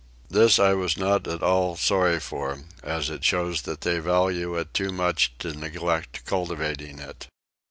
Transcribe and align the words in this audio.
This 0.31 0.57
I 0.57 0.73
was 0.73 0.97
not 0.97 1.27
at 1.27 1.43
all 1.43 1.75
sorry 1.77 2.19
for 2.19 2.63
as 2.81 3.11
it 3.11 3.23
shows 3.23 3.61
that 3.69 3.81
they 3.81 3.99
value 3.99 4.55
it 4.57 4.73
too 4.73 4.91
much 4.91 5.31
to 5.37 5.53
neglect 5.55 6.25
cultivating 6.25 6.97
it. 6.97 7.27